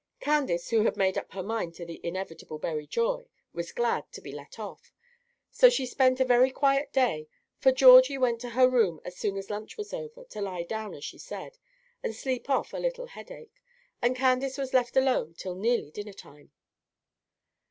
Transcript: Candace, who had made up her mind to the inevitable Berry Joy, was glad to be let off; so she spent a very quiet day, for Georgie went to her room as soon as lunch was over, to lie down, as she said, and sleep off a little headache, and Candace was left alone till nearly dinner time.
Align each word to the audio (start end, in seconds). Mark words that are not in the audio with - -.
Candace, 0.19 0.71
who 0.71 0.81
had 0.81 0.97
made 0.97 1.15
up 1.15 1.31
her 1.33 1.43
mind 1.43 1.75
to 1.75 1.85
the 1.85 2.01
inevitable 2.03 2.57
Berry 2.57 2.87
Joy, 2.87 3.27
was 3.53 3.71
glad 3.71 4.11
to 4.13 4.19
be 4.19 4.31
let 4.31 4.57
off; 4.57 4.91
so 5.51 5.69
she 5.69 5.85
spent 5.85 6.19
a 6.19 6.25
very 6.25 6.49
quiet 6.49 6.91
day, 6.91 7.27
for 7.59 7.71
Georgie 7.71 8.17
went 8.17 8.41
to 8.41 8.49
her 8.57 8.67
room 8.67 8.99
as 9.05 9.15
soon 9.15 9.37
as 9.37 9.51
lunch 9.51 9.77
was 9.77 9.93
over, 9.93 10.23
to 10.23 10.41
lie 10.41 10.63
down, 10.63 10.95
as 10.95 11.05
she 11.05 11.19
said, 11.19 11.59
and 12.01 12.15
sleep 12.15 12.49
off 12.49 12.73
a 12.73 12.77
little 12.77 13.05
headache, 13.05 13.61
and 14.01 14.15
Candace 14.15 14.57
was 14.57 14.73
left 14.73 14.97
alone 14.97 15.35
till 15.35 15.53
nearly 15.53 15.91
dinner 15.91 16.13
time. 16.13 16.51